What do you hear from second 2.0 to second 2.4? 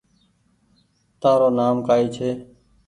ڇي